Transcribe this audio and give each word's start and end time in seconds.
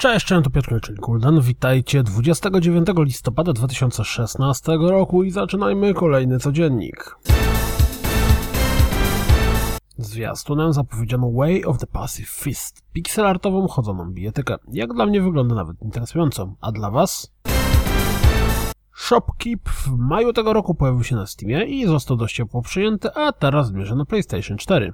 Cześć, 0.00 0.26
cześć, 0.26 0.44
to 0.44 0.50
Piotr 0.50 0.94
Kuldan. 1.00 1.40
Witajcie 1.40 2.02
29 2.02 2.88
listopada 2.96 3.52
2016 3.52 4.72
roku 4.80 5.22
i 5.22 5.30
zaczynajmy 5.30 5.94
kolejny 5.94 6.38
codziennik. 6.38 7.16
Zwiastunem 9.98 10.72
zapowiedziano 10.72 11.30
Way 11.32 11.64
of 11.64 11.78
the 11.78 11.86
Passive 11.86 12.28
Fist, 12.28 12.82
pixelartową 12.92 13.68
chodzoną 13.68 14.12
bijatykę. 14.12 14.56
Jak 14.72 14.94
dla 14.94 15.06
mnie 15.06 15.22
wygląda 15.22 15.54
nawet 15.54 15.82
interesująco, 15.82 16.54
a 16.60 16.72
dla 16.72 16.90
was? 16.90 17.32
Shopkeep 18.94 19.68
w 19.68 19.88
maju 19.96 20.32
tego 20.32 20.52
roku 20.52 20.74
pojawił 20.74 21.04
się 21.04 21.16
na 21.16 21.26
Steamie 21.26 21.64
i 21.64 21.86
został 21.86 22.16
dość 22.16 22.36
ciepło 22.36 22.62
przyjęty, 22.62 23.14
a 23.14 23.32
teraz 23.32 23.66
zmierza 23.66 23.94
na 23.94 24.04
PlayStation 24.04 24.58
4. 24.58 24.92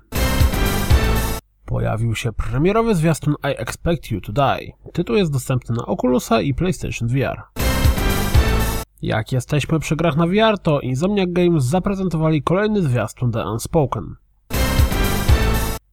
Pojawił 1.76 2.14
się 2.14 2.32
premierowy 2.32 2.94
zwiastun 2.94 3.34
I 3.34 3.60
Expect 3.60 4.10
You 4.10 4.20
to 4.20 4.32
Die. 4.32 4.72
Tytuł 4.92 5.16
jest 5.16 5.32
dostępny 5.32 5.76
na 5.76 5.86
Oculusa 5.86 6.40
i 6.40 6.54
PlayStation 6.54 7.08
VR. 7.08 7.42
Jak 9.02 9.32
jesteśmy 9.32 9.80
przy 9.80 9.96
grach 9.96 10.16
na 10.16 10.26
VR, 10.26 10.58
to 10.58 10.80
Insomniac 10.80 11.30
Games 11.32 11.64
zaprezentowali 11.64 12.42
kolejny 12.42 12.82
zwiastun 12.82 13.32
The 13.32 13.50
Unspoken. 13.50 14.14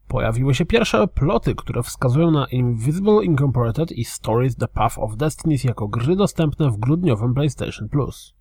Pojawiły 0.07 0.55
się 0.55 0.65
pierwsze 0.65 1.07
ploty, 1.07 1.55
które 1.55 1.83
wskazują 1.83 2.31
na 2.31 2.45
Invisible 2.45 3.25
Incorporated 3.25 3.91
i 3.91 4.05
Stories 4.05 4.55
The 4.55 4.67
Path 4.67 4.99
of 4.99 5.15
Destinies 5.17 5.63
jako 5.63 5.87
gry 5.87 6.15
dostępne 6.15 6.71
w 6.71 6.77
grudniowym 6.77 7.33
PlayStation 7.33 7.89
Plus. 7.89 8.33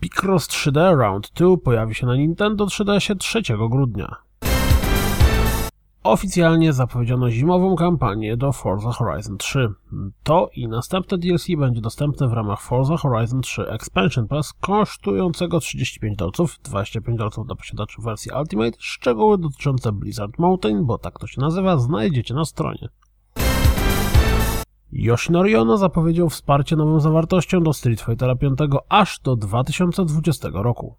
Picross 0.00 0.48
3D 0.48 0.96
Round 0.98 1.32
2 1.34 1.56
pojawi 1.64 1.94
się 1.94 2.06
na 2.06 2.16
Nintendo 2.16 2.66
3DS 2.66 3.16
3 3.16 3.42
grudnia. 3.70 4.25
Oficjalnie 6.06 6.72
zapowiedziano 6.72 7.30
zimową 7.30 7.76
kampanię 7.76 8.36
do 8.36 8.52
Forza 8.52 8.92
Horizon 8.92 9.38
3. 9.38 9.68
To 10.22 10.50
i 10.54 10.68
następne 10.68 11.18
DLC 11.18 11.46
będzie 11.58 11.80
dostępne 11.80 12.28
w 12.28 12.32
ramach 12.32 12.60
Forza 12.60 12.96
Horizon 12.96 13.40
3 13.40 13.62
Expansion 13.68 14.28
Pass 14.28 14.52
kosztującego 14.52 15.60
35 15.60 16.16
dolców, 16.16 16.58
25 16.62 17.18
dolców 17.18 17.46
dla 17.46 17.56
posiadaczy 17.56 18.02
wersji 18.02 18.30
Ultimate. 18.40 18.76
Szczegóły 18.78 19.38
dotyczące 19.38 19.92
Blizzard 19.92 20.38
Mountain, 20.38 20.86
bo 20.86 20.98
tak 20.98 21.18
to 21.18 21.26
się 21.26 21.40
nazywa, 21.40 21.78
znajdziecie 21.78 22.34
na 22.34 22.44
stronie. 22.44 22.88
Yoshinori 24.92 25.56
Ono 25.56 25.78
zapowiedział 25.78 26.28
wsparcie 26.28 26.76
nową 26.76 27.00
zawartością 27.00 27.62
do 27.62 27.72
Street 27.72 28.00
Fightera 28.00 28.36
5 28.36 28.58
aż 28.88 29.20
do 29.20 29.36
2020 29.36 30.48
roku. 30.52 30.96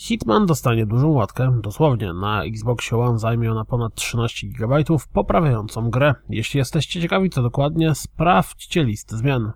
Hitman 0.00 0.46
dostanie 0.46 0.86
dużą 0.86 1.08
łatkę, 1.08 1.60
dosłownie 1.62 2.12
na 2.12 2.44
Xbox 2.44 2.92
One 2.92 3.18
zajmie 3.18 3.50
ona 3.50 3.64
ponad 3.64 3.94
13 3.94 4.46
GB, 4.46 4.76
poprawiającą 5.12 5.90
grę. 5.90 6.14
Jeśli 6.28 6.58
jesteście 6.58 7.00
ciekawi 7.00 7.30
co 7.30 7.42
dokładnie, 7.42 7.94
sprawdźcie 7.94 8.84
listę 8.84 9.16
zmian. 9.16 9.52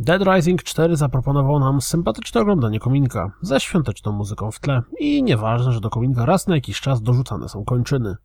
Dead 0.00 0.22
Rising 0.22 0.62
4 0.62 0.96
zaproponował 0.96 1.60
nam 1.60 1.80
sympatyczne 1.80 2.40
oglądanie 2.40 2.80
kominka, 2.80 3.32
ze 3.42 3.60
świąteczną 3.60 4.12
muzyką 4.12 4.50
w 4.50 4.60
tle 4.60 4.82
i 4.98 5.22
nieważne, 5.22 5.72
że 5.72 5.80
do 5.80 5.90
kominka 5.90 6.26
raz 6.26 6.46
na 6.46 6.54
jakiś 6.54 6.80
czas 6.80 7.02
dorzucane 7.02 7.48
są 7.48 7.64
kończyny. 7.64 8.16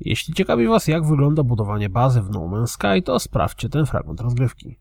Jeśli 0.00 0.34
ciekawi 0.34 0.66
Was 0.66 0.88
jak 0.88 1.06
wygląda 1.06 1.42
budowanie 1.42 1.88
bazy 1.88 2.22
w 2.22 2.30
No 2.30 2.40
Man's 2.40 2.66
Sky, 2.66 3.02
to 3.04 3.18
sprawdźcie 3.18 3.68
ten 3.68 3.86
fragment 3.86 4.20
rozgrywki. 4.20 4.78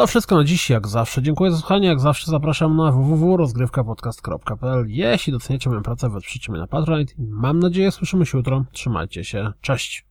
To 0.00 0.06
wszystko 0.06 0.36
na 0.36 0.44
dziś, 0.44 0.70
jak 0.70 0.88
zawsze. 0.88 1.22
Dziękuję 1.22 1.50
za 1.50 1.58
słuchanie, 1.58 1.88
jak 1.88 2.00
zawsze 2.00 2.30
zapraszam 2.30 2.76
na 2.76 2.92
www.rozgrywkapodcast.pl 2.92 4.84
Jeśli 4.88 5.32
doceniacie 5.32 5.70
moją 5.70 5.82
pracę, 5.82 6.10
wesprzyjcie 6.10 6.52
mnie 6.52 6.60
na 6.60 6.66
Patronite 6.66 7.12
i 7.18 7.26
mam 7.26 7.58
nadzieję 7.58 7.90
słyszymy 7.92 8.26
się 8.26 8.38
jutro. 8.38 8.64
Trzymajcie 8.72 9.24
się, 9.24 9.52
cześć! 9.60 10.06